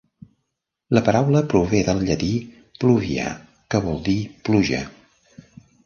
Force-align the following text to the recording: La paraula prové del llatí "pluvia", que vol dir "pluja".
La 0.97 1.03
paraula 1.09 1.41
prové 1.51 1.83
del 1.91 2.01
llatí 2.09 2.31
"pluvia", 2.85 3.29
que 3.71 3.85
vol 3.87 4.05
dir 4.11 4.21
"pluja". 4.49 4.85